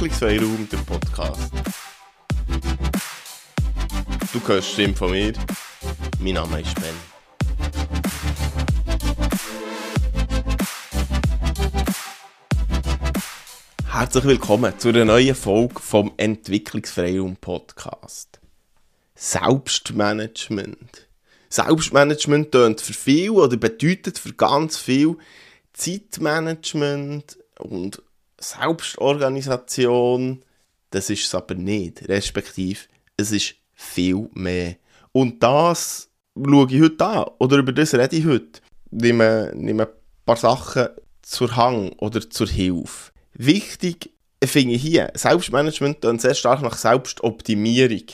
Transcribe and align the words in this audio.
Entwicklungsfreiraum, 0.00 0.66
der 0.72 0.78
Podcast. 0.78 1.52
Du 4.32 4.48
hörst 4.48 4.68
die 4.68 4.72
Stimme 4.72 4.96
von 4.96 5.10
mir. 5.10 5.34
Mein 6.20 6.34
Name 6.34 6.62
ist 6.62 6.74
Ben. 6.76 6.94
Herzlich 13.90 14.24
willkommen 14.24 14.72
zu 14.78 14.88
einer 14.88 15.04
neuen 15.04 15.34
Folge 15.34 15.78
vom 15.80 16.14
Entwicklungsfreiraum 16.16 17.36
Podcast. 17.36 18.40
Selbstmanagement. 19.14 21.08
Selbstmanagement 21.50 22.52
tönt 22.52 22.80
für 22.80 22.94
viel 22.94 23.30
oder 23.32 23.58
bedeutet 23.58 24.18
für 24.18 24.32
ganz 24.32 24.78
viel 24.78 25.18
Zeitmanagement 25.74 27.36
und 27.58 28.02
Selbstorganisation, 28.40 30.42
das 30.90 31.10
ist 31.10 31.26
es 31.26 31.34
aber 31.34 31.54
nicht. 31.54 32.08
Respektive, 32.08 32.80
es 33.16 33.32
ist 33.32 33.54
viel 33.74 34.28
mehr. 34.32 34.76
Und 35.12 35.42
das 35.42 36.08
schaue 36.36 36.66
ich 36.70 36.80
heute 36.80 37.06
an. 37.06 37.24
Oder 37.38 37.58
über 37.58 37.72
das 37.72 37.94
rede 37.94 38.16
ich 38.16 38.26
heute. 38.26 38.60
Nehme, 38.90 39.52
nehme 39.54 39.84
ein 39.84 39.88
paar 40.24 40.36
Sachen 40.36 40.88
zur 41.22 41.56
Hang 41.56 41.92
oder 41.98 42.28
zur 42.28 42.48
Hilfe. 42.48 43.12
Wichtig 43.34 44.10
finde 44.42 44.74
ich 44.74 44.82
hier, 44.82 45.12
Selbstmanagement 45.14 46.02
dann 46.02 46.18
sehr 46.18 46.34
stark 46.34 46.62
nach 46.62 46.76
Selbstoptimierung. 46.76 48.06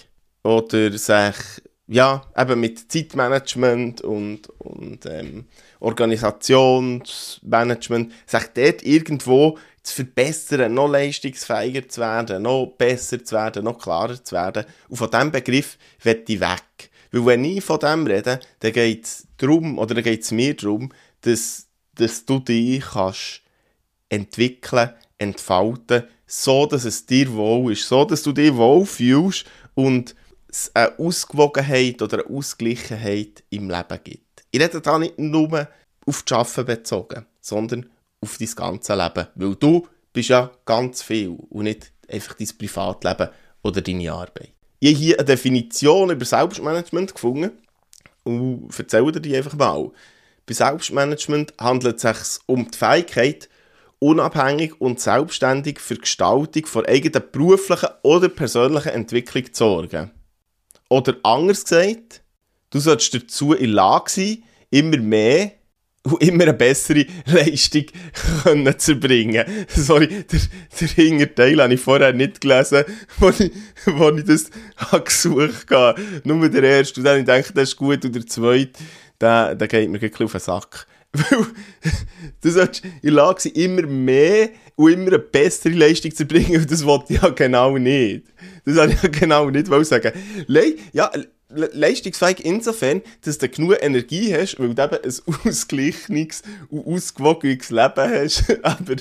Oder 0.43 0.93
sich 0.93 1.63
ja, 1.89 2.23
eben 2.37 2.61
mit 2.61 2.91
Zeitmanagement 2.91 4.01
und, 4.01 4.49
und 4.59 5.07
ähm, 5.07 5.45
Organisationsmanagement, 5.79 8.13
sich 8.27 8.43
dort 8.55 8.83
irgendwo 8.83 9.57
zu 9.87 9.95
verbessern, 9.95 10.75
noch 10.75 10.89
leistungsfähiger 10.89 11.89
zu 11.89 12.01
werden, 12.01 12.42
noch 12.42 12.75
besser 12.77 13.25
zu 13.25 13.37
werden, 13.37 13.65
noch 13.65 13.79
klarer 13.79 14.23
zu 14.23 14.34
werden. 14.34 14.65
Und 14.89 14.97
von 14.97 15.11
diesem 15.11 15.31
Begriff 15.31 15.78
wird 16.03 16.28
ich 16.28 16.41
weg. 16.41 16.91
Weil 17.12 17.27
wenn 17.27 17.45
ich 17.45 17.65
von 17.65 17.78
dem 17.78 18.05
rede, 18.06 18.41
dann 18.61 18.73
geht 18.73 19.05
es 19.05 19.27
darum, 19.37 19.78
oder 19.78 19.95
dann 19.95 20.03
geht 20.03 20.23
es 20.23 20.33
mir 20.33 20.55
darum, 20.55 20.93
dass, 21.20 21.69
dass 21.95 22.25
du 22.25 22.41
dich 22.41 22.83
kannst 22.84 23.43
entwickeln, 24.09 24.91
entfalten, 25.19 26.03
so 26.27 26.67
dass 26.67 26.84
es 26.84 27.06
dir 27.06 27.33
wohl 27.33 27.73
ist, 27.73 27.87
so 27.87 28.05
dass 28.05 28.23
du 28.23 28.33
dich 28.33 28.55
wohl 28.55 28.84
fühlst 28.84 29.47
und 29.75 30.17
es 30.48 30.71
eine 30.75 30.98
Ausgewogenheit 30.98 32.03
oder 32.03 32.25
eine 32.25 32.37
Ausgleichheit 32.37 33.45
im 33.50 33.71
Leben 33.71 34.00
gibt. 34.03 34.45
Ich 34.50 34.61
rede 34.61 34.81
da 34.81 34.98
nicht 34.98 35.19
nur 35.19 35.69
auf 36.06 36.23
das 36.25 36.39
Arbeiten 36.39 36.67
bezogen, 36.67 37.27
sondern 37.41 37.87
auf 38.27 38.39
dein 38.39 38.51
ganze 38.55 38.95
Leben. 38.95 39.27
Weil 39.35 39.55
du 39.55 39.87
bist 40.13 40.29
ja 40.29 40.51
ganz 40.65 41.03
viel 41.03 41.37
und 41.49 41.65
nicht 41.65 41.93
einfach 42.09 42.35
dein 42.35 42.49
Privatleben 42.59 43.29
oder 43.63 43.81
deine 43.81 44.13
Arbeit. 44.13 44.53
Ich 44.79 44.95
habe 44.95 44.99
hier 44.99 45.19
eine 45.19 45.25
Definition 45.25 46.11
über 46.11 46.25
Selbstmanagement 46.25 47.15
gefunden 47.15 47.53
und 48.25 48.69
erzähle 48.79 49.13
dir 49.13 49.21
die 49.21 49.37
einfach 49.37 49.55
mal. 49.55 49.91
Bei 50.45 50.55
Selbstmanagement 50.55 51.55
handelt 51.59 51.97
es 51.97 52.03
sich 52.03 52.43
um 52.47 52.71
die 52.71 52.77
Fähigkeit, 52.77 53.49
unabhängig 53.99 54.81
und 54.81 55.00
selbstständig 55.00 55.81
für 55.81 55.95
die 55.95 56.03
Gestaltung 56.03 56.67
von 56.67 56.87
eigenen 56.87 57.23
beruflichen 57.33 57.89
oder 58.03 58.29
persönlichen 58.29 58.91
Entwicklung 58.91 59.53
zu 59.53 59.65
sorgen. 59.65 60.11
Oder 60.89 61.17
anders 61.23 61.65
gesagt, 61.65 62.23
du 62.71 62.79
solltest 62.79 63.15
dazu 63.15 63.55
in 63.55 63.67
der 63.67 63.75
Lage 63.75 64.11
sein, 64.11 64.43
immer 64.71 64.99
mehr 64.99 65.53
und 66.12 66.22
immer 66.22 66.44
eine 66.44 66.55
bessere 66.55 67.06
Leistung 67.27 67.84
können 68.43 68.78
zu 68.78 68.97
bringen. 68.97 69.44
Sorry, 69.69 70.09
der, 70.09 70.41
der 70.81 70.89
Hinterteil 70.89 71.62
habe 71.62 71.75
ich 71.75 71.81
vorher 71.81 72.12
nicht 72.12 72.41
gelesen, 72.41 72.84
als 73.21 73.41
ich, 73.41 73.53
ich 73.87 74.25
das 74.25 74.50
gesucht 75.05 75.71
habe. 75.71 76.00
Nur 76.25 76.49
der 76.49 76.62
erste, 76.62 77.00
und 77.00 77.05
dann 77.05 77.21
ich 77.21 77.27
gedacht, 77.27 77.53
das 77.55 77.71
ist 77.71 77.77
gut, 77.77 78.05
und 78.05 78.15
der 78.15 78.27
zweite, 78.27 78.72
der, 79.21 79.55
der 79.55 79.69
geht 79.69 79.91
mir 79.91 79.99
gleich 79.99 80.21
auf 80.21 80.33
den 80.33 80.41
Sack. 80.41 80.87
Weil 81.12 81.47
du 82.43 82.50
solltest 82.50 82.84
in 83.03 83.15
Lage 83.15 83.41
sein, 83.41 83.53
immer 83.53 83.83
mehr 83.83 84.50
und 84.75 84.93
immer 84.93 85.06
eine 85.09 85.19
bessere 85.19 85.73
Leistung 85.73 86.15
zu 86.15 86.25
bringen, 86.27 86.61
und 86.61 86.71
das 86.71 86.84
wollte 86.84 87.15
ich 87.15 87.23
ja 87.23 87.31
genau 87.31 87.78
nicht. 87.78 88.25
Das 88.65 88.77
habe 88.77 88.93
ich 88.93 89.03
ja 89.03 89.09
genau 89.09 89.49
nicht 89.49 89.67
sagen. 89.67 90.12
Le 90.47 90.75
ja, 90.93 91.11
leistungsfähig 91.49 92.45
insofern, 92.45 93.03
dass 93.25 93.39
du 93.39 93.49
genug 93.49 93.77
Energie 93.81 94.34
hast, 94.34 94.59
weil 94.59 94.75
du 94.75 94.83
eben 94.83 94.99
ein 95.05 95.34
ausgleichniges 95.49 96.43
und 96.71 96.87
ausgewogenes 96.87 97.71
Leben 97.71 97.95
hast, 97.97 98.51
aber, 98.62 98.97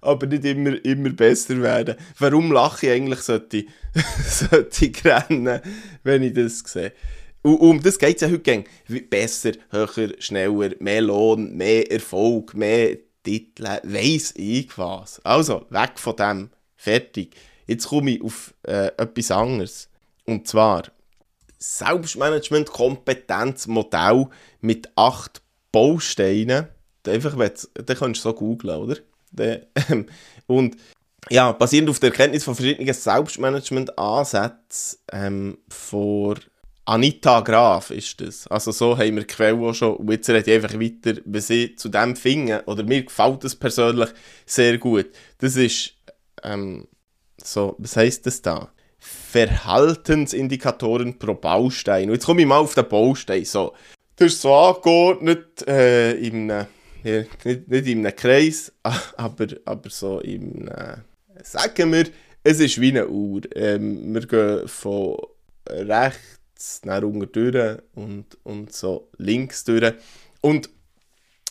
aber 0.00 0.26
nicht 0.26 0.44
immer, 0.44 0.84
immer 0.84 1.10
besser 1.10 1.60
werden. 1.60 1.96
Warum 2.18 2.52
lache 2.52 2.86
ich 2.86 2.92
eigentlich, 2.92 3.20
sollte, 3.20 3.64
sollte 4.24 4.92
rennen, 5.04 5.60
wenn 6.04 6.22
ich 6.22 6.34
das 6.34 6.60
sehe? 6.60 6.92
Und 7.42 7.56
um 7.56 7.82
das 7.82 7.98
geht 7.98 8.16
es 8.16 8.22
ja 8.22 8.28
heute 8.28 8.40
gern. 8.40 8.64
Besser, 9.08 9.52
höher, 9.70 10.14
schneller, 10.18 10.74
mehr 10.80 11.02
Lohn, 11.02 11.56
mehr 11.56 11.90
Erfolg, 11.90 12.54
mehr 12.54 12.98
Titel, 13.22 13.64
weiss 13.84 14.34
ich 14.36 14.76
was. 14.76 15.20
Also, 15.24 15.66
weg 15.70 15.92
von 15.96 16.16
dem. 16.16 16.50
Fertig. 16.76 17.34
Jetzt 17.66 17.88
komme 17.88 18.12
ich 18.12 18.22
auf 18.22 18.54
äh, 18.62 18.86
etwas 18.96 19.30
anderes. 19.30 19.88
Und 20.24 20.46
zwar 20.48 20.84
Selbstmanagement 21.58 22.70
Kompetenzmodell 22.70 24.28
mit 24.60 24.88
acht 24.96 25.42
Bausteinen. 25.72 26.68
Einfach, 27.06 27.36
den 27.36 27.86
kannst 27.86 28.24
du 28.24 28.28
so 28.28 28.34
googlen, 28.34 28.76
oder? 28.76 28.96
Ähm, 29.88 30.06
und 30.46 30.76
ja, 31.30 31.52
basierend 31.52 31.90
auf 31.90 32.00
der 32.00 32.10
Erkenntnis 32.10 32.44
von 32.44 32.54
verschiedenen 32.54 32.92
Selbstmanagement-Ansätzen 32.92 34.98
ähm, 35.12 35.58
von 35.68 36.36
Anita 36.84 37.40
Graf 37.40 37.90
ist 37.90 38.20
das. 38.20 38.46
Also 38.46 38.70
so 38.72 38.96
haben 38.96 39.16
wir 39.16 39.24
die 39.24 39.26
Quelle 39.26 39.58
auch 39.58 39.74
schon. 39.74 39.96
Und 39.96 40.10
jetzt 40.10 40.30
rede 40.30 40.50
ich 40.50 40.64
einfach 40.64 40.80
weiter, 40.80 41.20
was 41.26 41.48
sie 41.48 41.76
zu 41.76 41.90
dem 41.90 42.16
finden. 42.16 42.60
Oder 42.64 42.82
mir 42.82 43.02
gefällt 43.02 43.44
das 43.44 43.54
persönlich 43.54 44.08
sehr 44.46 44.78
gut. 44.78 45.10
Das 45.38 45.56
ist, 45.56 45.92
ähm, 46.42 46.88
so, 47.42 47.76
was 47.78 47.96
heisst 47.96 48.24
das 48.26 48.40
da? 48.40 48.70
Verhaltensindikatoren 48.98 51.18
pro 51.18 51.34
Baustein. 51.34 52.08
Und 52.08 52.14
jetzt 52.14 52.26
komme 52.26 52.42
ich 52.42 52.46
mal 52.46 52.58
auf 52.58 52.74
den 52.74 52.88
Baustein. 52.88 53.44
So, 53.44 53.74
das 54.16 54.32
ist 54.32 54.42
so 54.42 54.54
angeordnet 54.54 55.66
äh, 55.66 56.12
in 56.12 56.50
einem, 56.50 56.66
nicht, 57.04 57.68
nicht 57.68 57.86
in 57.86 58.04
einem 58.04 58.16
Kreis, 58.16 58.72
aber, 59.16 59.46
aber 59.64 59.90
so 59.90 60.20
im, 60.20 60.66
äh, 60.68 60.96
sagen 61.42 61.92
wir, 61.92 62.06
es 62.42 62.60
ist 62.60 62.80
wie 62.80 62.90
eine 62.90 63.08
Uhr. 63.08 63.42
Ähm, 63.54 64.14
wir 64.14 64.26
gehen 64.26 64.66
von 64.66 65.16
rechts 65.68 66.80
dann 66.82 67.04
unten 67.04 67.30
durch 67.30 67.78
und, 67.94 68.38
und 68.44 68.72
so 68.72 69.10
links 69.18 69.64
durch. 69.64 69.94
Und 70.40 70.70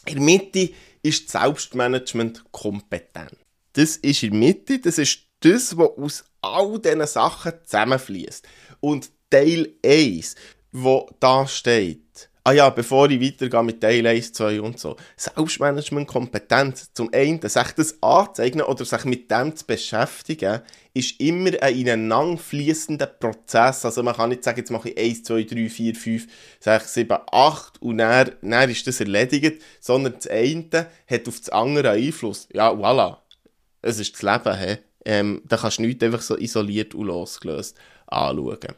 in 0.06 0.16
der 0.16 0.24
Mitte 0.24 0.69
ist 1.03 1.34
das 1.34 1.41
Selbstmanagement 1.41 2.44
kompetent. 2.52 3.38
Das 3.74 3.97
ist 3.97 4.24
in 4.24 4.31
der 4.31 4.40
Mitte, 4.40 4.80
das 4.80 4.97
ist 4.97 5.28
das, 5.41 5.78
was 5.78 5.97
aus 5.97 6.25
all 6.47 6.80
diesen 6.80 7.06
Sachen 7.06 7.53
zusammenfließt. 7.63 8.47
Und 8.80 9.09
Teil 9.30 9.69
1, 9.84 10.35
wo 10.72 11.10
da 11.19 11.48
steht, 11.48 12.30
ah 12.48 12.54
ja, 12.54 12.69
bevor 12.69 13.10
ich 13.10 13.19
weitergehe 13.19 13.62
mit 13.62 13.81
Teil 13.81 14.07
1, 14.07 14.31
2 14.31 14.62
und 14.62 14.80
so, 14.80 14.95
Selbstmanagement-Kompetenz, 15.18 16.94
zum 16.94 17.13
einen, 17.13 17.42
sich 17.42 17.71
das 17.75 18.01
anzeigen 18.01 18.62
oder 18.62 18.86
sich 18.86 19.04
mit 19.04 19.30
dem 19.30 19.54
zu 19.54 19.66
beschäftigen, 19.66 20.62
ist 20.94 21.19
immer 21.19 21.51
ein 21.62 21.75
ineinander 21.75 22.38
fließender 22.38 23.07
Prozess. 23.07 23.83
Also 23.83 24.01
man 24.01 24.16
kann 24.16 24.30
nicht 24.30 24.45
sagen, 24.45 24.60
jetzt 24.60 24.71
mache 24.71 24.92
ich 24.92 24.98
1, 24.98 25.24
2, 25.24 25.44
3, 25.44 25.69
4, 25.69 25.95
5, 25.95 26.27
6, 26.62 26.94
7, 26.94 27.18
8 27.30 27.81
und 27.81 27.98
dann, 27.98 28.31
dann 28.42 28.69
ist 28.69 28.88
das 28.88 29.01
erledigt, 29.01 29.62
sondern 29.81 30.13
das 30.13 30.27
eine 30.27 30.88
hat 31.06 31.27
auf 31.27 31.39
das 31.39 31.50
andere 31.50 31.92
Einfluss. 31.92 32.48
Ja, 32.54 32.71
voilà. 32.71 33.18
Es 33.81 34.00
ist 34.00 34.13
das 34.13 34.21
Leben, 34.21 34.57
he? 34.57 34.77
Ähm, 35.09 35.42
da 35.45 35.56
kannst 35.56 35.77
du 35.77 35.83
nichts 35.83 36.04
einfach 36.04 36.21
so 36.21 36.38
isoliert 36.38 36.94
und 36.94 37.07
losgelöst 37.07 37.77
anschauen. 38.07 38.75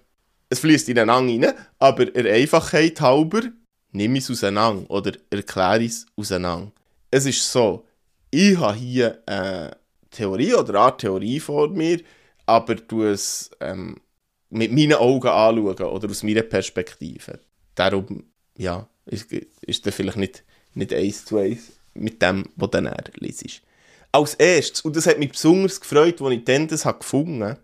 Es 0.48 0.60
fließt 0.60 0.88
ineinander 0.90 1.48
rein, 1.48 1.56
aber 1.80 2.06
der 2.06 2.36
Einfachheit 2.36 3.02
halber 3.02 3.42
nimm 3.94 4.16
es 4.16 4.30
auseinander 4.30 4.88
oder 4.92 5.14
erkläre 5.32 5.86
es 5.86 6.06
auseinander. 6.16 6.72
Es 7.10 7.26
ist 7.26 7.52
so, 7.52 7.84
ich 8.30 8.56
habe 8.60 8.78
hier 8.78 9.24
eine 9.26 9.76
Theorie 10.12 10.54
oder 10.54 10.84
eine 10.84 10.98
Theorie 10.98 11.40
vor 11.40 11.70
mir, 11.70 12.00
aber 12.46 12.76
du 12.76 13.06
es 13.06 13.50
ähm, 13.60 13.96
mit 14.52 14.72
meinen 14.72 14.94
Augen 14.94 15.30
anschauen 15.30 15.90
oder 15.90 16.10
aus 16.12 16.22
meiner 16.22 16.44
Perspektive. 16.44 17.40
Darum, 17.74 18.26
ja, 18.56 18.88
ist, 19.08 19.34
ist 19.34 19.84
das 19.84 19.96
vielleicht 19.96 20.18
nicht, 20.18 20.44
nicht 20.76 20.94
eins 20.94 21.26
zu 21.26 21.38
eins 21.38 21.80
mit 21.96 22.22
dem, 22.22 22.46
was 22.56 22.70
dann 22.70 22.86
er 22.86 23.04
liest. 23.16 23.64
Als 24.12 24.34
erstes, 24.36 24.82
und 24.82 24.96
das 24.96 25.06
hat 25.06 25.20
mich 25.20 25.32
besonders 25.32 25.80
gefreut, 25.80 26.22
als 26.22 26.34
ich 26.34 26.44
dann 26.44 26.68
das 26.68 26.86
habe 26.86 27.00
gefunden 27.00 27.58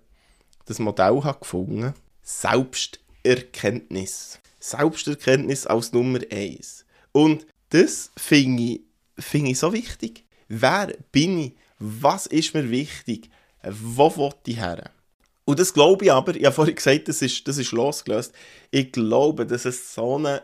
das 0.65 0.79
Modell 0.79 1.23
habe 1.23 1.39
gefunden, 1.39 1.93
Selbsterkenntnis. 2.23 4.39
Selbsterkenntnis 4.59 5.67
als 5.67 5.93
Nummer 5.93 6.19
eins. 6.31 6.85
Und 7.11 7.45
das 7.69 8.11
finde 8.17 8.63
ich, 8.63 8.81
find 9.17 9.47
ich 9.47 9.59
so 9.59 9.71
wichtig. 9.73 10.25
Wer 10.47 10.95
bin 11.11 11.39
ich? 11.39 11.53
Was 11.79 12.25
ist 12.25 12.53
mir 12.53 12.69
wichtig? 12.69 13.29
Wo 13.63 14.15
will 14.15 14.31
ich 14.45 14.57
her? 14.57 14.91
Und 15.45 15.59
das 15.59 15.73
glaube 15.73 16.05
ich 16.05 16.11
aber, 16.11 16.35
ich 16.35 16.45
habe 16.45 16.55
vorhin 16.55 16.75
gesagt, 16.75 17.07
das 17.07 17.21
ist, 17.21 17.47
das 17.47 17.57
ist 17.57 17.71
losgelöst. 17.71 18.33
Ich 18.71 18.91
glaube, 18.91 19.45
dass 19.45 19.65
es 19.65 19.93
so 19.93 20.17
ein 20.17 20.39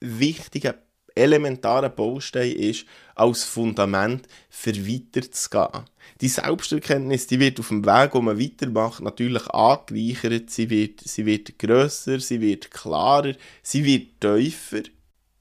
wichtiger, 0.00 0.76
elementarer 1.14 1.88
Baustein 1.88 2.52
ist, 2.52 2.86
als 3.14 3.44
Fundament 3.44 4.26
für 4.50 4.74
weiterzugehen. 4.74 5.84
Die 6.20 6.28
Selbsterkenntnis, 6.28 7.26
die 7.26 7.40
wird 7.40 7.60
auf 7.60 7.68
dem 7.68 7.84
Weg, 7.84 8.14
wo 8.14 8.20
man 8.20 8.38
weitermacht, 8.38 9.00
natürlich 9.00 9.46
angereichert. 9.48 10.50
Sie 10.50 10.70
wird, 10.70 11.00
sie 11.00 11.26
wird 11.26 11.58
grösser, 11.58 12.20
sie 12.20 12.40
wird 12.40 12.70
klarer, 12.70 13.34
sie 13.62 13.84
wird 13.84 14.20
tiefer. 14.20 14.82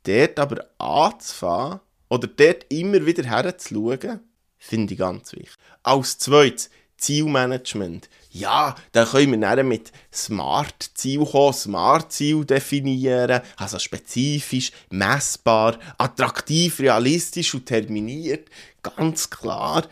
Dort 0.03 0.39
aber 0.39 0.65
anzufangen 0.77 1.79
oder 2.09 2.27
dort 2.27 2.65
immer 2.69 3.05
wieder 3.05 3.23
herzuschauen, 3.23 4.19
finde 4.57 4.93
ich 4.93 4.99
ganz 4.99 5.33
wichtig. 5.33 5.55
Als 5.81 6.19
zweites, 6.19 6.69
Zielmanagement. 6.97 8.09
Ja, 8.35 8.75
dann 8.93 9.07
können 9.07 9.39
wir 9.39 9.55
dann 9.55 9.67
mit 9.67 9.91
Smart-Ziel 10.11 11.23
kommen, 11.23 11.53
Smart-Ziel 11.53 12.43
definieren, 12.45 13.41
also 13.57 13.77
spezifisch, 13.77 14.71
messbar, 14.89 15.77
attraktiv, 15.99 16.79
realistisch 16.79 17.53
und 17.53 17.67
terminiert, 17.67 18.49
ganz 18.81 19.29
klar. 19.29 19.85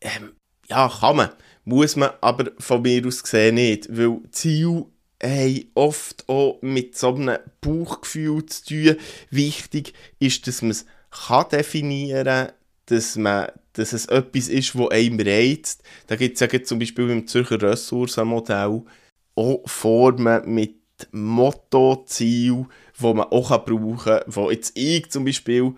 Ähm, 0.00 0.32
ja, 0.68 0.88
kann 0.88 1.16
man, 1.16 1.30
muss 1.64 1.94
man 1.94 2.10
aber 2.20 2.50
von 2.58 2.82
mir 2.82 3.06
aus 3.06 3.22
gesehen 3.22 3.54
nicht, 3.54 3.86
weil 3.96 4.18
Ziel 4.32 4.86
haben 5.22 5.70
oft 5.74 6.28
auch 6.28 6.58
mit 6.62 6.98
so 6.98 7.14
einem 7.14 7.38
Bauchgefühl 7.60 8.44
zu 8.46 8.64
tun. 8.64 8.96
Wichtig 9.30 9.94
ist, 10.18 10.48
dass 10.48 10.62
man 10.62 10.72
es 10.72 10.84
definieren 11.52 12.24
kann, 12.24 12.52
dass 12.86 13.16
man 13.16 13.48
dass 13.74 13.92
es 13.92 14.06
etwas 14.06 14.48
ist, 14.48 14.74
das 14.74 14.90
einem 14.90 15.20
reizt. 15.20 15.82
Da 16.06 16.16
gibt 16.16 16.40
es 16.40 16.40
ja 16.40 16.62
zum 16.62 16.78
Beispiel 16.78 17.10
im 17.10 17.26
Zürcher 17.26 17.60
Ressourcenmodell 17.60 18.82
auch 19.34 19.62
Formen 19.66 20.54
mit 20.54 20.76
Motto, 21.10 22.04
Ziel, 22.06 22.66
die 22.98 23.02
man 23.14 23.26
auch 23.26 23.50
brauchen 23.64 23.96
kann, 23.96 24.22
wo 24.26 24.50
jetzt 24.50 24.78
ich 24.78 25.10
zum 25.10 25.24
Beispiel 25.24 25.74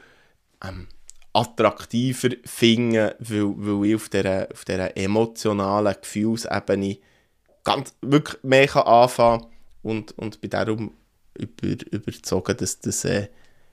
ähm, 0.63 0.89
attraktiver 1.33 2.31
finde, 2.45 3.17
weil, 3.19 3.55
weil 3.57 3.89
ich 3.89 3.95
auf 3.95 4.09
dieser, 4.09 4.49
auf 4.53 4.65
dieser 4.65 4.97
emotionalen 4.97 5.97
Gefühlsebene 6.01 6.99
ganz, 7.65 7.95
wirklich 8.03 8.43
mehr 8.43 8.87
anfangen 8.87 9.41
kann 9.41 9.51
und, 9.83 10.19
und 10.19 10.41
bin 10.41 10.51
darum 10.51 10.95
über, 11.35 11.77
überzeugt, 11.91 12.61
dass 12.61 12.81
das 12.81 13.05
äh, 13.05 13.29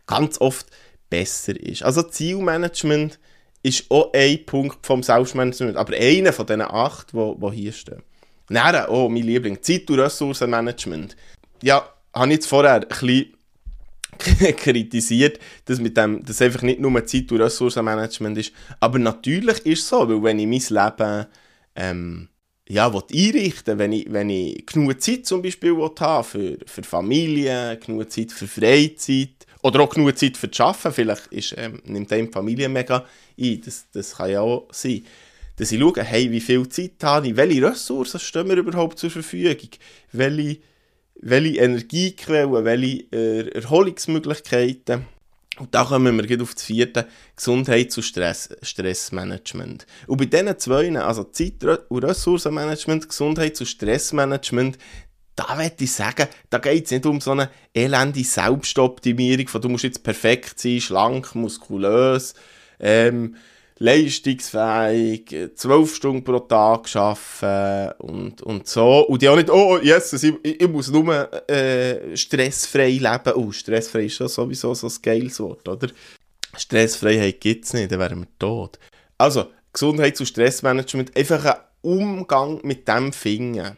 ganz 0.08 0.40
oft 0.40 0.68
besser 1.14 1.56
ist. 1.62 1.84
Also 1.84 2.02
Zielmanagement 2.02 3.20
ist 3.62 3.86
auch 3.90 4.12
ein 4.14 4.44
Punkt 4.48 4.84
vom 4.84 5.04
Selbstmanagement, 5.04 5.78
aber 5.78 5.96
einer 5.96 6.34
von 6.34 6.48
diesen 6.48 6.62
acht, 6.62 7.14
die, 7.14 7.34
die 7.40 7.56
hier 7.56 7.72
stehen. 7.72 8.04
Dann, 8.50 8.90
oh, 8.90 9.10
mein 9.10 9.22
Liebling, 9.22 9.62
Zeit- 9.62 9.90
und 9.92 10.00
Ressourcenmanagement. 10.00 11.16
Ja, 11.62 11.88
habe 12.16 12.28
ich 12.30 12.34
jetzt 12.34 12.48
vorher 12.48 12.74
ein 12.74 12.88
bisschen 12.88 13.36
kritisiert, 14.58 15.40
dass 15.66 15.80
mit 15.80 15.96
dem, 15.98 16.26
dass 16.26 16.42
einfach 16.42 16.64
nicht 16.64 16.80
nur 16.80 17.06
Zeit- 17.06 17.32
und 17.32 17.42
Ressourcenmanagement 17.42 18.40
ist. 18.40 18.52
Aber 18.80 18.98
natürlich 18.98 19.64
ist 19.68 19.82
es 19.82 19.90
so, 19.90 20.10
weil 20.10 20.24
wenn 20.24 20.40
ich 20.40 20.48
mein 20.48 20.84
Leben 20.84 21.26
ähm, 21.76 22.30
ja, 22.68 22.88
einrichten 22.88 23.78
wenn 23.78 23.92
ich, 23.92 24.12
wenn 24.12 24.32
ich 24.32 24.66
genug 24.66 25.00
Zeit 25.00 25.28
zum 25.28 25.44
Beispiel 25.44 25.76
haben 25.78 26.24
für, 26.24 26.58
für 26.66 26.84
Familie, 26.84 27.78
genug 27.78 28.12
Zeit 28.12 28.32
für 28.32 28.48
Freizeit 28.48 29.43
oder 29.64 29.80
auch 29.80 29.90
genug 29.90 30.16
Zeit 30.18 30.38
für 30.38 30.50
das 30.50 30.60
Arbeiten, 30.60 30.92
vielleicht 30.92 31.28
ist, 31.28 31.56
ähm, 31.58 31.82
nimmt 31.86 32.12
einem 32.12 32.32
Familie 32.32 32.70
mega 32.70 33.06
ein, 33.40 33.62
das, 33.66 33.86
das 33.92 34.16
kann 34.16 34.30
ja 34.30 34.42
auch 34.42 34.68
sein. 34.72 35.04
Dass 35.56 35.72
ich 35.72 35.80
schaue, 35.80 36.04
hey, 36.04 36.30
wie 36.32 36.42
viel 36.42 36.68
Zeit 36.70 36.92
habe 37.02 37.30
ich, 37.30 37.36
welche 37.36 37.64
Ressourcen 37.64 38.20
stehen 38.20 38.48
mir 38.48 38.56
überhaupt 38.56 39.00
zur 39.00 39.10
Verfügung, 39.10 39.70
welche, 40.12 40.58
welche 41.16 41.60
Energiequellen, 41.60 42.66
welche 42.66 43.06
äh, 43.12 43.50
Erholungsmöglichkeiten. 43.52 45.06
Und 45.60 45.74
da 45.74 45.86
kommen 45.86 46.18
wir 46.18 46.42
auf 46.42 46.56
das 46.56 46.64
vierte, 46.64 47.08
Gesundheits- 47.36 47.96
und 47.96 48.04
Stress, 48.04 48.50
Stressmanagement. 48.64 49.86
Und 50.08 50.18
bei 50.18 50.26
diesen 50.26 50.58
zwei, 50.58 50.92
also 50.98 51.26
Zeit- 51.26 51.64
und 51.64 52.04
Ressourcenmanagement, 52.04 53.08
Gesundheits- 53.08 53.62
und 53.62 53.68
Stressmanagement, 53.68 54.80
da 55.36 55.58
würde 55.58 55.76
ich 55.80 55.92
sagen, 55.92 56.28
da 56.50 56.60
geht 56.60 56.86
es 56.86 56.92
nicht 56.92 57.06
um 57.06 57.20
so 57.20 57.32
eine 57.32 57.50
elende 57.74 58.24
Selbstoptimierung, 58.24 59.48
von 59.48 59.62
du 59.62 59.70
musst 59.70 59.84
jetzt 59.84 60.04
perfekt 60.04 60.60
sein, 60.60 60.80
schlank, 60.80 61.34
muskulös, 61.36 62.36
ähm, 62.80 63.36
leistungsfähig, 63.80 65.52
zwölf 65.56 65.96
Stunden 65.96 66.24
pro 66.24 66.40
Tag 66.40 66.96
arbeiten 66.96 67.94
und, 68.00 68.42
und 68.42 68.68
so. 68.68 69.08
Und 69.08 69.22
die 69.22 69.30
auch 69.30 69.36
nicht, 69.36 69.50
oh, 69.50 69.80
yes, 69.82 70.14
ich, 70.14 70.34
ich 70.44 70.68
muss 70.70 70.90
nur 70.90 71.50
äh, 71.50 72.16
stressfrei 72.16 72.92
leben. 72.92 73.34
Oh, 73.36 73.52
stressfrei 73.52 74.06
ist 74.06 74.20
ja 74.20 74.28
sowieso 74.28 74.74
so 74.74 74.88
ein 74.88 74.94
geiles 75.02 75.40
Wort, 75.40 75.68
oder? 75.68 75.88
Stressfreiheit 76.56 77.42
gibt 77.42 77.66
es 77.66 77.74
nicht, 77.74 77.92
dann 77.92 78.00
wären 78.00 78.20
wir 78.22 78.28
tot. 78.38 78.78
Also, 79.18 79.48
Gesundheits- 79.74 80.20
und 80.20 80.28
Stressmanagement, 80.28 81.18
einfach 81.18 81.44
ein 81.46 81.56
Umgang 81.82 82.60
mit 82.64 82.88
dem 82.88 83.12
Finger. 83.12 83.76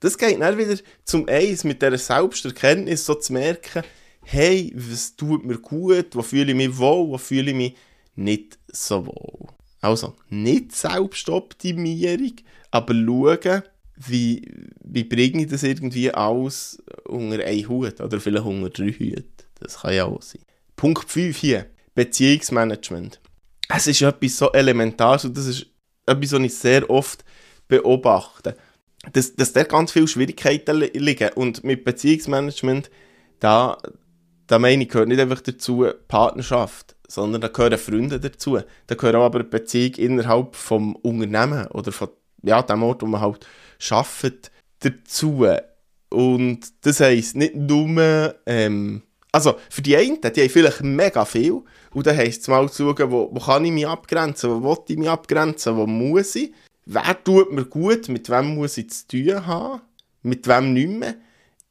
Das 0.00 0.18
geht 0.18 0.40
dann 0.40 0.58
wieder 0.58 0.76
zum 1.04 1.28
Eins, 1.28 1.64
mit 1.64 1.82
dieser 1.82 1.98
Selbsterkenntnis 1.98 3.06
so 3.06 3.14
zu 3.14 3.32
merken, 3.32 3.82
hey, 4.22 4.72
was 4.74 5.16
tut 5.16 5.44
mir 5.44 5.58
gut, 5.58 6.14
wo 6.14 6.22
fühle 6.22 6.50
ich 6.50 6.56
mich 6.56 6.76
wohl, 6.76 7.08
wo 7.08 7.18
fühle 7.18 7.50
ich 7.50 7.56
mich 7.56 7.76
nicht 8.14 8.58
so 8.68 9.06
wohl. 9.06 9.48
Also, 9.80 10.14
nicht 10.28 10.74
Selbstoptimierung, 10.74 12.32
aber 12.70 12.94
schauen, 12.94 13.62
wie, 13.96 14.42
wie 14.84 15.04
bringe 15.04 15.42
ich 15.42 15.48
das 15.48 15.62
irgendwie 15.62 16.10
alles 16.10 16.82
unter 17.04 17.44
einen 17.44 17.68
Hut 17.68 18.00
oder 18.00 18.20
vielleicht 18.20 18.44
unter 18.44 18.70
drei 18.70 18.92
Hüte. 18.92 19.24
Das 19.60 19.80
kann 19.80 19.94
ja 19.94 20.04
auch 20.04 20.20
sein. 20.22 20.42
Punkt 20.76 21.08
5 21.10 21.36
hier, 21.36 21.66
Beziehungsmanagement. 21.94 23.20
Es 23.68 23.86
ist 23.86 24.02
etwas 24.02 24.36
so 24.36 24.52
Elementares 24.52 25.24
und 25.24 25.36
das 25.36 25.46
ist 25.46 25.66
etwas, 26.04 26.32
was 26.32 26.40
ich 26.40 26.54
sehr 26.54 26.90
oft 26.90 27.24
beobachte. 27.68 28.56
Dass, 29.12 29.34
dass 29.36 29.52
da 29.52 29.62
ganz 29.62 29.92
viele 29.92 30.08
Schwierigkeiten 30.08 30.76
liegen 30.78 31.30
und 31.34 31.64
mit 31.64 31.84
Beziehungsmanagement, 31.84 32.90
da, 33.40 33.78
da 34.46 34.58
meine 34.58 34.82
ich, 34.82 34.88
gehört 34.88 35.08
nicht 35.08 35.20
einfach 35.20 35.40
dazu 35.40 35.86
Partnerschaft 36.08 36.96
sondern 37.08 37.40
da 37.40 37.48
gehören 37.48 37.78
Freunde 37.78 38.20
dazu. 38.20 38.58
Da 38.86 38.94
gehören 38.94 39.16
aber 39.22 39.42
Beziehungen 39.44 39.94
innerhalb 39.94 40.56
vom 40.56 40.96
Unternehmen 40.96 41.66
oder 41.68 41.92
von 41.92 42.08
ja, 42.42 42.62
dem 42.62 42.82
Ort, 42.82 43.02
wo 43.02 43.06
man 43.06 43.20
halt 43.20 43.46
arbeitet, 43.90 44.50
dazu. 44.80 45.46
Und 46.10 46.60
das 46.82 47.00
heisst 47.00 47.36
nicht 47.36 47.56
nur, 47.56 48.34
ähm, 48.46 49.02
also 49.32 49.56
für 49.70 49.82
die 49.82 49.96
einen, 49.96 50.20
die 50.20 50.40
haben 50.40 50.50
vielleicht 50.50 50.82
mega 50.82 51.24
viel 51.24 51.62
und 51.92 52.06
dann 52.06 52.16
heisst 52.16 52.42
es 52.42 52.48
mal 52.48 52.70
zu 52.70 52.84
schauen, 52.84 53.10
wo, 53.10 53.28
wo 53.32 53.40
kann 53.40 53.64
ich 53.64 53.72
mich 53.72 53.86
abgrenzen, 53.86 54.50
wo 54.62 54.70
will 54.70 54.84
ich 54.88 54.96
mich 54.96 55.10
abgrenzen, 55.10 55.76
wo 55.76 55.86
muss 55.86 56.36
ich, 56.36 56.52
wer 56.86 57.22
tut 57.22 57.52
mir 57.52 57.64
gut, 57.64 58.08
mit 58.08 58.30
wem 58.30 58.54
muss 58.54 58.78
ich 58.78 58.90
zu 58.90 59.08
tun 59.08 59.46
haben, 59.46 59.82
mit 60.22 60.48
wem 60.48 60.72
nicht 60.72 60.88
mehr. 60.88 61.14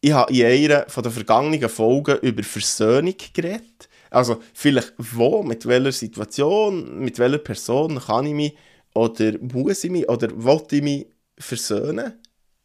Ich 0.01 0.11
habe 0.11 0.31
in 0.31 0.45
einer 0.45 0.85
den 0.85 1.11
vergangenen 1.11 1.69
Folgen 1.69 2.19
über 2.19 2.43
Versöhnung 2.43 3.15
geredet 3.33 3.89
also 4.15 4.41
vielleicht 4.53 4.93
wo, 4.97 5.43
mit 5.43 5.65
welcher 5.65 5.91
Situation, 5.91 6.99
mit 6.99 7.19
welcher 7.19 7.37
Person 7.37 7.99
kann 7.99 8.25
ich 8.25 8.33
mich 8.33 8.55
oder 8.93 9.33
muss 9.39 9.83
ich 9.83 9.91
mich 9.91 10.07
oder 10.07 10.29
will 10.31 10.61
ich 10.71 10.81
mich 10.81 11.07
versöhnen. 11.37 12.13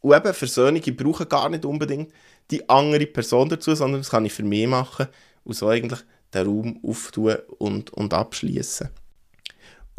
Und 0.00 0.14
eben, 0.14 0.32
Versöhnungen 0.32 0.96
brauchen 0.96 1.28
gar 1.28 1.48
nicht 1.48 1.64
unbedingt 1.64 2.12
die 2.52 2.68
andere 2.68 3.06
Person 3.06 3.48
dazu, 3.48 3.74
sondern 3.74 4.00
das 4.00 4.10
kann 4.10 4.24
ich 4.24 4.32
für 4.32 4.44
mich 4.44 4.66
machen 4.68 5.08
und 5.42 5.54
so 5.54 5.68
eigentlich 5.68 6.00
den 6.32 6.46
Raum 6.46 6.80
auftun 6.84 7.36
und, 7.58 7.90
und 7.94 8.14
abschließen. 8.14 8.88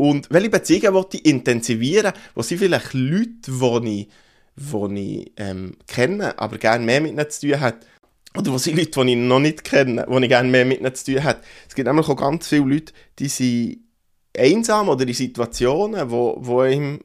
Und 0.02 0.32
welche 0.32 0.50
Beziehungen 0.50 0.96
will 0.96 1.06
ich 1.14 1.26
intensivieren? 1.28 2.14
Wo 2.34 2.42
sind 2.42 2.58
vielleicht 2.58 2.96
Leute, 2.96 3.52
die 3.52 4.02
ich, 4.02 4.08
die 4.56 5.00
ich 5.00 5.32
ähm, 5.38 5.78
kenne, 5.86 6.40
aber 6.40 6.58
gerne 6.58 6.84
mehr 6.84 7.02
mit 7.02 7.12
ihnen 7.12 7.30
zu 7.30 7.48
tun 7.48 7.60
habe, 7.60 7.78
oder 8.36 8.52
wo 8.52 8.58
sind 8.58 8.78
Leute, 8.78 8.90
die 8.90 9.12
ich 9.12 9.18
noch 9.18 9.40
nicht 9.40 9.64
kenne, 9.64 10.08
die 10.10 10.24
ich 10.24 10.28
gerne 10.28 10.50
mehr 10.50 10.66
mit 10.66 10.80
ihnen 10.80 10.96
zu 10.96 11.06
tun 11.06 11.24
habe. 11.24 11.42
Es 11.70 11.76
gibt 11.76 11.86
nämlich 11.86 12.08
auch 12.08 12.16
ganz 12.16 12.48
viele 12.48 12.66
Leute, 12.66 12.94
die 13.20 13.28
sind 13.28 13.82
einsam 14.36 14.90
oder 14.90 15.08
in 15.08 15.14
Situationen, 15.14 16.10
wo, 16.10 16.36
wo 16.40 16.64
ihm 16.64 17.00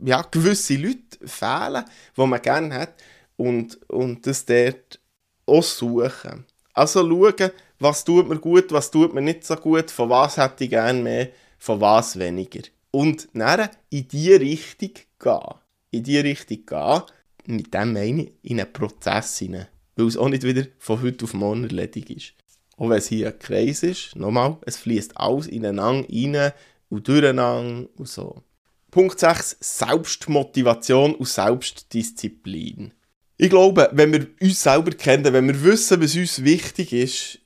ja, 0.00 0.22
gewisse 0.28 0.74
Leute 0.74 1.24
fehlen, 1.24 1.84
die 2.16 2.26
man 2.26 2.42
gerne 2.42 2.74
hat 2.74 2.94
und, 3.36 3.88
und 3.88 4.26
das 4.26 4.46
dort 4.46 4.98
auch 5.46 5.62
suchen. 5.62 6.44
Also 6.74 7.08
schauen, 7.08 7.52
was 7.78 8.02
tut 8.02 8.28
mir 8.28 8.40
gut, 8.40 8.72
was 8.72 8.90
tut 8.90 9.14
mir 9.14 9.22
nicht 9.22 9.44
so 9.44 9.54
gut, 9.54 9.92
von 9.92 10.10
was 10.10 10.38
hätte 10.38 10.64
ich 10.64 10.70
gerne 10.70 11.00
mehr, 11.00 11.28
von 11.62 11.80
was 11.80 12.18
weniger. 12.18 12.62
Und 12.90 13.28
dann 13.34 13.70
in 13.88 14.08
diese 14.08 14.40
Richtung 14.40 14.90
gehen. 15.20 15.54
In 15.92 16.02
diese 16.02 16.24
Richtung 16.24 16.66
gehen, 16.66 17.02
mit 17.46 17.72
dem 17.72 17.92
meine 17.92 18.22
ich, 18.24 18.32
in 18.42 18.60
einen 18.60 18.72
Prozess 18.72 19.38
hinein 19.38 19.68
weil 19.94 20.06
es 20.06 20.16
auch 20.16 20.28
nicht 20.28 20.42
wieder 20.42 20.64
von 20.78 21.02
heute 21.02 21.24
auf 21.24 21.34
morgen 21.34 21.64
erledigt 21.64 22.10
ist. 22.10 22.32
Auch 22.78 22.88
wenn 22.88 22.98
es 22.98 23.08
hier 23.08 23.28
ein 23.28 23.38
Kreis 23.38 23.82
ist, 23.82 24.16
nochmal, 24.16 24.56
es 24.62 24.78
fließt 24.78 25.16
alles 25.18 25.46
ineinander 25.46 26.08
rein 26.08 26.52
und 26.88 27.06
durcheinander 27.06 27.88
und 27.96 28.08
so. 28.08 28.42
Punkt 28.90 29.20
6, 29.20 29.58
Selbstmotivation 29.60 31.14
und 31.14 31.28
Selbstdisziplin. 31.28 32.92
Ich 33.36 33.50
glaube, 33.50 33.90
wenn 33.92 34.12
wir 34.12 34.28
uns 34.40 34.62
selber 34.62 34.92
kennen, 34.92 35.32
wenn 35.32 35.46
wir 35.46 35.62
wissen, 35.62 36.00
was 36.02 36.16
uns 36.16 36.42
wichtig 36.42 36.92
ist, 36.92 37.38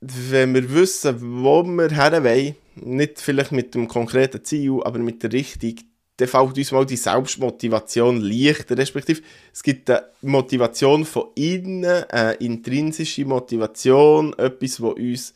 wenn 0.00 0.54
wir 0.54 0.74
wissen, 0.74 1.16
wo 1.20 1.62
wir 1.62 1.90
her 1.90 2.24
wollen, 2.24 2.56
nicht 2.76 3.20
vielleicht 3.20 3.52
mit 3.52 3.74
dem 3.74 3.88
konkreten 3.88 4.44
Ziel, 4.44 4.80
aber 4.84 4.98
mit 4.98 5.22
der 5.22 5.32
Richtung, 5.32 5.76
dann 6.16 6.28
fällt 6.28 6.58
uns 6.58 6.72
mal 6.72 6.86
die 6.86 6.96
Selbstmotivation 6.96 8.20
leichter. 8.20 8.76
Respektive, 8.76 9.22
es 9.52 9.62
gibt 9.62 9.90
eine 9.90 10.04
Motivation 10.20 11.04
von 11.04 11.30
innen, 11.34 12.04
eine 12.10 12.34
intrinsische 12.34 13.24
Motivation, 13.24 14.32
etwas, 14.38 14.80
was 14.80 14.94
uns 14.94 15.34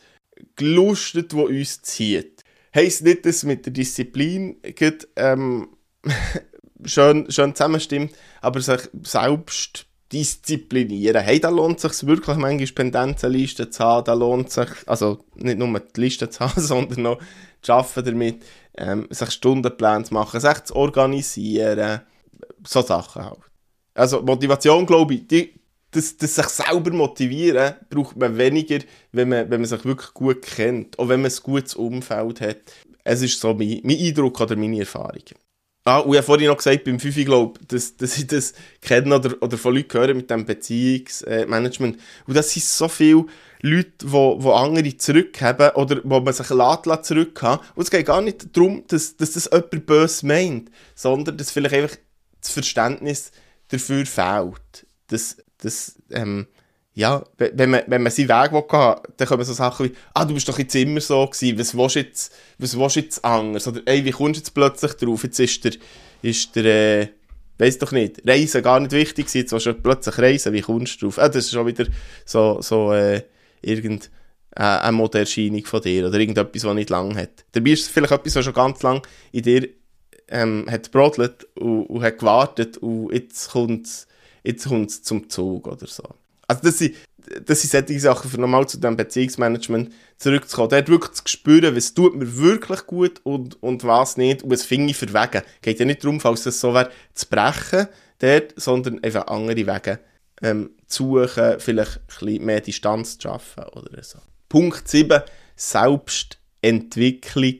gelustet, 0.54 1.34
was 1.34 1.48
uns 1.48 1.82
zieht. 1.82 2.42
Heißt 2.74 3.04
nicht, 3.04 3.24
dass 3.24 3.42
mit 3.42 3.64
der 3.64 3.72
Disziplin 3.72 4.60
geht, 4.62 5.08
ähm, 5.16 5.68
schön, 6.84 7.30
schön 7.30 7.54
zusammenstimmt, 7.54 8.12
aber 8.42 8.60
sich 8.60 8.82
selbst 9.02 9.86
disziplinieren. 10.12 11.22
Hey, 11.22 11.40
da 11.40 11.48
lohnt 11.48 11.82
es 11.82 11.98
sich 11.98 12.06
wirklich, 12.06 12.36
manchmal 12.36 12.66
Pendenzenlisten 12.68 13.72
zu 13.72 13.84
haben, 13.84 14.04
da 14.04 14.14
lohnt 14.14 14.50
sich, 14.50 14.68
also 14.86 15.24
nicht 15.34 15.58
nur 15.58 15.80
die 15.80 16.00
Liste 16.00 16.30
zu 16.30 16.40
haben, 16.40 16.60
sondern 16.60 17.02
noch 17.02 17.18
zu 17.62 17.72
arbeiten 17.72 18.04
damit, 18.04 18.44
ähm, 18.76 19.06
sich 19.10 19.30
Stundenpläne 19.30 20.04
zu 20.04 20.14
machen, 20.14 20.40
sich 20.40 20.64
zu 20.64 20.76
organisieren, 20.76 22.02
so 22.66 22.82
Sachen 22.82 23.24
halt. 23.24 23.40
Also 23.94 24.22
Motivation, 24.22 24.86
glaube 24.86 25.14
ich, 25.14 25.26
die, 25.26 25.54
das, 25.90 26.16
das 26.16 26.34
sich 26.34 26.46
selber 26.46 26.92
motivieren, 26.92 27.74
braucht 27.88 28.16
man 28.16 28.36
weniger, 28.36 28.78
wenn 29.12 29.30
man, 29.30 29.50
wenn 29.50 29.60
man 29.60 29.68
sich 29.68 29.84
wirklich 29.84 30.12
gut 30.12 30.42
kennt, 30.42 30.98
auch 30.98 31.08
wenn 31.08 31.22
man 31.22 31.30
ein 31.30 31.42
gutes 31.42 31.74
Umfeld 31.74 32.40
hat. 32.40 32.58
Es 33.02 33.22
ist 33.22 33.40
so 33.40 33.54
mein, 33.54 33.80
mein 33.82 33.98
Eindruck 33.98 34.40
oder 34.40 34.56
meine 34.56 34.80
Erfahrung. 34.80 35.22
Ah, 35.88 35.98
und 35.98 36.10
ich 36.10 36.16
habe 36.16 36.26
vorhin 36.26 36.48
noch 36.48 36.56
gesagt, 36.56 36.82
beim 36.82 36.98
Fifi, 36.98 37.24
glaube 37.24 37.60
dass, 37.68 37.96
dass 37.96 38.18
ich 38.18 38.26
das 38.26 38.54
kenne 38.80 39.14
oder, 39.14 39.40
oder 39.40 39.56
von 39.56 39.72
Leuten 39.72 39.96
höre 39.96 40.14
mit 40.14 40.28
dem 40.28 40.44
Beziehungsmanagement. 40.44 41.96
Und 42.26 42.36
das 42.36 42.50
sind 42.50 42.64
so 42.64 42.88
viele 42.88 43.26
Leute, 43.62 43.92
die, 44.02 44.06
die 44.08 44.48
andere 44.48 44.96
zurückhaben 44.96 45.70
oder 45.76 46.00
wo 46.02 46.18
man 46.18 46.34
sich 46.34 46.50
lässt, 46.50 47.04
zurückhaben 47.04 47.64
Und 47.76 47.84
es 47.84 47.92
geht 47.92 48.06
gar 48.06 48.20
nicht 48.20 48.56
darum, 48.56 48.82
dass, 48.88 49.16
dass 49.16 49.34
das 49.34 49.48
jemand 49.52 49.86
böse 49.86 50.26
meint, 50.26 50.72
sondern 50.96 51.36
dass 51.36 51.52
vielleicht 51.52 51.76
einfach 51.76 51.96
das 52.40 52.50
Verständnis 52.50 53.30
dafür 53.68 54.04
fehlt. 54.06 54.88
Dass, 55.06 55.36
dass 55.58 56.02
ähm, 56.10 56.48
ja, 56.96 57.22
wenn 57.36 57.68
man, 57.68 57.82
wenn 57.88 58.02
man 58.02 58.10
seinen 58.10 58.30
Weg 58.30 58.52
will, 58.52 58.96
dann 59.18 59.28
kommen 59.28 59.44
so 59.44 59.52
Sachen 59.52 59.86
wie, 59.86 59.92
ah, 60.14 60.24
du 60.24 60.32
bist 60.32 60.48
doch 60.48 60.58
jetzt 60.58 60.74
immer 60.74 61.02
so 61.02 61.26
gewesen, 61.26 61.58
was 61.58 61.76
willst 61.76 61.94
du 61.94 62.00
jetzt, 62.00 62.34
was 62.56 62.78
willst 62.78 62.96
jetzt 62.96 63.22
anders? 63.22 63.68
Oder, 63.68 63.82
ey, 63.84 64.02
wie 64.02 64.12
kommst 64.12 64.36
du 64.36 64.40
jetzt 64.40 64.54
plötzlich 64.54 64.94
drauf? 64.94 65.22
Jetzt 65.22 65.38
ist 65.38 65.62
der, 65.62 65.72
ist 66.22 66.56
der, 66.56 66.64
äh, 66.64 67.08
weiss 67.58 67.76
doch 67.76 67.92
nicht, 67.92 68.26
Reisen 68.26 68.62
gar 68.62 68.80
nicht 68.80 68.92
wichtig 68.92 69.26
gewesen, 69.26 69.38
jetzt 69.38 69.52
willst 69.52 69.66
du 69.66 69.74
plötzlich 69.74 70.16
reisen, 70.16 70.54
wie 70.54 70.62
kommst 70.62 71.02
du 71.02 71.06
drauf? 71.06 71.18
Ah, 71.18 71.28
das 71.28 71.44
ist 71.44 71.50
schon 71.50 71.66
wieder 71.66 71.86
so, 72.24 72.62
so, 72.62 72.94
äh, 72.94 73.20
irgendeine 73.60 74.08
äh, 74.56 74.90
Modeerscheinung 74.90 75.66
von 75.66 75.82
dir 75.82 76.08
oder 76.08 76.18
irgendetwas, 76.18 76.64
was 76.64 76.74
nicht 76.74 76.88
lang 76.88 77.14
hat. 77.14 77.44
Dabei 77.52 77.72
ist 77.72 77.82
es 77.82 77.88
vielleicht 77.88 78.12
etwas, 78.12 78.36
was 78.36 78.44
schon 78.46 78.54
ganz 78.54 78.82
lang 78.82 79.06
in 79.32 79.42
dir 79.42 79.68
ähm, 80.28 80.66
hat 80.70 80.90
brodelt 80.92 81.46
und, 81.56 81.84
und 81.90 82.02
hat 82.02 82.18
gewartet 82.18 82.78
und 82.78 83.12
jetzt 83.12 83.50
kommt 83.50 83.84
es 83.86 84.06
jetzt 84.44 84.66
kommt's 84.66 85.02
zum 85.02 85.28
Zug 85.28 85.66
oder 85.66 85.86
so. 85.86 86.04
Also 86.46 86.62
das 86.62 86.78
sind, 86.78 86.94
das 87.44 87.60
sind 87.60 87.70
solche 87.70 88.00
Sachen, 88.00 88.30
für 88.30 88.40
nochmal 88.40 88.68
zu 88.68 88.78
dem 88.78 88.96
Beziehungsmanagement 88.96 89.92
zurückzukommen. 90.16 90.70
Dort 90.70 90.88
wirklich 90.88 91.12
zu 91.12 91.22
spüren, 91.26 91.74
was 91.74 91.94
tut 91.94 92.14
mir 92.14 92.38
wirklich 92.38 92.86
gut 92.86 93.20
und, 93.24 93.62
und 93.62 93.84
was 93.84 94.16
nicht 94.16 94.42
und 94.42 94.50
was 94.50 94.62
finde 94.62 94.90
ich 94.90 94.96
für 94.96 95.12
Wege. 95.12 95.42
Geht 95.62 95.80
ja 95.80 95.86
nicht 95.86 96.04
darum, 96.04 96.20
falls 96.20 96.44
das 96.44 96.60
so 96.60 96.72
wäre, 96.72 96.90
zu 97.14 97.26
brechen 97.28 97.88
dort, 98.18 98.54
sondern 98.56 99.02
einfach 99.02 99.26
andere 99.26 99.66
Wege 99.66 99.98
ähm, 100.42 100.70
zu 100.86 101.26
suchen, 101.26 101.58
vielleicht 101.58 101.96
ein 101.96 102.06
bisschen 102.06 102.44
mehr 102.44 102.60
Distanz 102.60 103.18
zu 103.18 103.28
schaffen 103.28 103.64
oder 103.72 104.02
so. 104.02 104.18
Punkt 104.48 104.88
7, 104.88 105.22
Selbstentwicklung. 105.56 107.58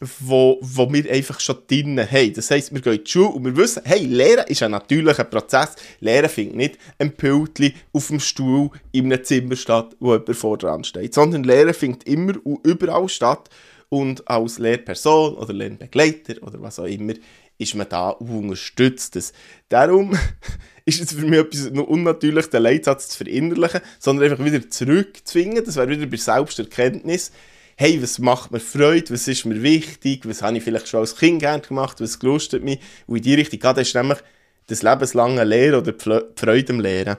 wo, 0.00 0.58
wo 0.60 0.92
wir 0.92 1.10
einfach 1.10 1.38
schon 1.38 1.58
drinnen 1.68 2.10
haben. 2.10 2.34
Das 2.34 2.50
heisst, 2.50 2.74
wir 2.74 2.80
gehen 2.80 2.94
in 2.94 3.04
die 3.04 3.10
Schule 3.10 3.28
und 3.28 3.44
wir 3.44 3.56
wissen, 3.56 3.82
hey, 3.84 4.04
Lehren 4.04 4.46
ist 4.48 4.62
ein 4.62 4.72
natürlicher 4.72 5.24
Prozess. 5.24 5.76
Lehren 6.00 6.28
findet 6.28 6.56
nicht 6.56 6.78
ein 6.98 7.12
Pültli 7.12 7.74
auf 7.92 8.08
dem 8.08 8.20
Stuhl 8.20 8.70
in 8.92 9.06
einem 9.06 9.22
Zimmer 9.24 9.56
statt, 9.56 9.94
wo 10.00 10.12
jemand 10.12 10.36
vor 10.36 10.58
dran 10.58 10.84
steht, 10.84 11.14
sondern 11.14 11.44
Lehren 11.44 11.74
findet 11.74 12.04
immer 12.08 12.34
und 12.44 12.66
überall 12.66 13.08
statt 13.08 13.48
und 13.94 14.28
als 14.28 14.58
Lehrperson 14.58 15.34
oder 15.34 15.52
Lernbegleiter 15.52 16.42
oder 16.42 16.60
was 16.60 16.80
auch 16.80 16.84
immer 16.86 17.14
ist 17.58 17.76
man 17.76 17.88
da 17.88 18.08
und 18.08 18.28
unterstützt 18.28 19.14
es. 19.14 19.32
Darum 19.68 20.18
ist 20.84 21.00
es 21.00 21.12
für 21.12 21.24
mich 21.24 21.38
etwas 21.38 21.68
unnatürlich, 21.68 22.46
den 22.46 22.64
Leitsatz 22.64 23.10
zu 23.10 23.18
verinnerlichen, 23.18 23.80
sondern 24.00 24.32
einfach 24.32 24.44
wieder 24.44 24.68
zurückzwingen. 24.68 25.64
Das 25.64 25.76
wäre 25.76 25.88
wieder 25.88 26.06
bei 26.06 26.16
Selbsterkenntnis. 26.16 27.30
Hey, 27.76 28.02
was 28.02 28.18
macht 28.18 28.50
mir 28.50 28.58
Freude? 28.58 29.14
Was 29.14 29.28
ist 29.28 29.44
mir 29.44 29.62
wichtig? 29.62 30.26
Was 30.26 30.42
habe 30.42 30.56
ich 30.56 30.64
vielleicht 30.64 30.88
schon 30.88 31.00
als 31.00 31.16
Kind 31.16 31.40
gerne 31.40 31.62
gemacht? 31.62 32.00
Was 32.00 32.18
gelustet 32.18 32.64
mich? 32.64 32.80
Und 33.06 33.18
in 33.18 33.22
die 33.22 33.34
Richtung 33.34 33.60
geht, 33.60 33.76
das 33.76 33.86
ist 33.88 33.94
nämlich 33.94 34.18
das 34.66 34.82
lebenslange 34.82 35.44
Lehren 35.44 35.80
oder 35.80 35.92
die 35.92 36.40
Freude 36.40 36.72
am 36.72 36.80
Lehren 36.80 37.16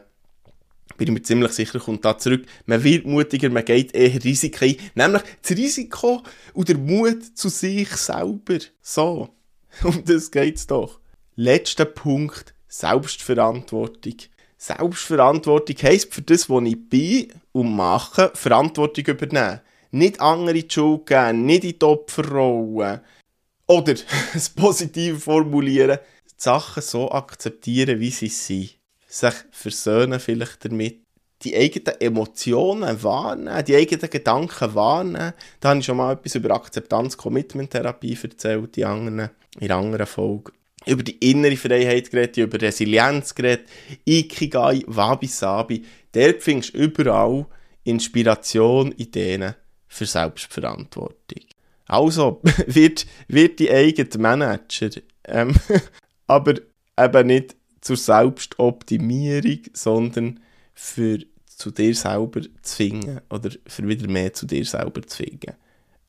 bin 0.98 1.08
ich 1.08 1.14
mir 1.14 1.22
ziemlich 1.22 1.52
sicher, 1.52 1.80
kommt 1.80 2.06
da 2.06 2.18
zurück. 2.18 2.46
Man 2.66 2.84
wird 2.84 3.06
mutiger, 3.06 3.50
man 3.50 3.66
geht 3.66 3.94
eher 3.94 4.24
Risiken 4.24 4.70
ein. 4.70 4.78
Nämlich 4.96 5.24
das 5.42 5.58
Risiko 5.58 6.24
und 6.54 6.70
der 6.70 6.78
Mut 6.78 7.38
zu 7.38 7.50
sich 7.50 7.90
selber. 7.90 8.60
So. 8.82 9.30
Um 9.84 10.06
das 10.06 10.32
geht's 10.32 10.68
doch. 10.68 11.00
Letzter 11.36 11.86
Punkt. 11.86 12.54
Selbstverantwortung. 12.68 14.16
Selbstverantwortung 14.58 15.76
heisst, 15.84 16.14
für 16.14 16.22
das, 16.22 16.50
was 16.50 16.64
ich 16.64 16.90
bin 16.90 17.34
und 17.52 17.76
mache, 17.76 18.32
Verantwortung 18.34 19.06
übernehmen. 19.06 19.60
Nicht 19.92 20.22
andere 20.22 20.54
die 20.54 20.68
Schuld 20.70 21.06
geben, 21.08 21.46
nicht 21.46 21.64
in 21.66 21.80
die 21.80 21.86
Opferrolle. 21.86 23.04
Oder, 23.68 23.96
das 24.34 24.50
Positive 24.50 25.20
formulieren, 25.20 26.00
die 26.30 26.34
Sachen 26.38 26.82
so 26.82 27.12
akzeptieren, 27.12 28.00
wie 28.00 28.12
sie 28.12 28.30
sind 28.30 28.76
sich 29.16 29.34
versöhnen 29.52 30.20
vielleicht 30.20 30.66
damit, 30.66 31.02
die 31.42 31.56
eigenen 31.56 32.00
Emotionen 32.02 33.04
wahrnehmen, 33.04 33.64
die 33.66 33.76
eigenen 33.76 34.10
Gedanken 34.10 34.76
wahrnehmen. 34.76 35.34
Da 35.60 35.70
habe 35.70 35.80
ich 35.80 35.86
schon 35.86 35.98
mal 35.98 36.14
etwas 36.14 36.36
über 36.36 36.56
Akzeptanz-Commitment-Therapie 36.56 38.18
erzählt, 38.22 38.76
die 38.76 38.86
anderen, 38.86 39.30
in 39.60 39.72
anderen 39.72 40.06
Folge. 40.06 40.52
Über 40.86 41.04
die 41.04 41.18
innere 41.32 41.56
Freiheit 41.56 42.12
geredet, 42.12 42.38
über 42.38 42.62
Resilienz 42.62 43.34
geredet, 43.34 43.68
Ikigai, 44.06 44.84
Wabi-Sabi. 44.86 45.84
Dort 46.12 46.44
findest 46.44 46.74
du 46.74 46.80
überall 46.80 47.46
Inspiration, 47.84 48.92
Ideen 48.94 49.56
für 49.88 50.06
Selbstverantwortung. 50.06 51.42
Also, 51.88 52.42
wird, 52.68 53.06
wird 53.28 53.60
die 53.60 53.72
eigene 53.72 54.10
Manager, 54.18 54.90
ähm, 55.26 55.56
aber 56.28 56.56
eben 56.98 57.28
nicht 57.28 57.56
zur 57.86 57.98
Selbstoptimierung, 57.98 59.60
sondern 59.74 60.40
für 60.74 61.20
zu 61.46 61.70
dir 61.70 61.94
selber 61.94 62.42
zu 62.64 62.76
finden 62.76 63.22
oder 63.30 63.52
für 63.68 63.88
wieder 63.88 64.08
mehr 64.10 64.34
zu 64.34 64.48
dir 64.48 64.66
selber 64.66 65.04
zu 65.04 65.18
finden. 65.18 65.54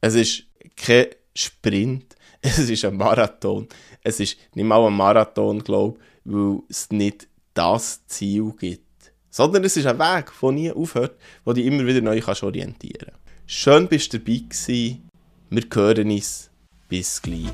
Es 0.01 0.15
ist 0.15 0.45
kein 0.75 1.09
Sprint, 1.35 2.17
es 2.41 2.59
ist 2.59 2.83
ein 2.87 2.97
Marathon. 2.97 3.69
Es 4.03 4.21
ist 4.21 4.39
nicht 4.55 4.65
mal 4.65 4.87
ein 4.87 4.95
Marathon, 4.95 5.63
glaube 5.63 5.99
ich, 6.25 6.33
weil 6.33 6.61
es 6.71 6.91
nicht 6.91 7.29
das 7.53 8.07
Ziel 8.07 8.55
gibt. 8.59 9.13
Sondern 9.29 9.63
es 9.65 9.77
ist 9.77 9.87
ein 9.87 9.99
Weg, 9.99 10.33
der 10.41 10.53
nie 10.53 10.73
aufhört, 10.73 11.19
wo 11.45 11.53
du 11.53 11.61
dich 11.61 11.67
immer 11.67 11.87
wieder 11.87 12.01
neu 12.01 12.19
kannst 12.23 12.43
orientieren 12.43 13.11
kannst. 13.11 13.21
Schön 13.47 13.87
bist 13.87 14.15
du 14.15 14.19
dabei 14.19 14.39
gewesen. 14.49 15.09
Wir 15.51 15.65
hören 15.75 16.11
uns. 16.11 16.49
Bis 16.89 17.21
gleich. 17.21 17.53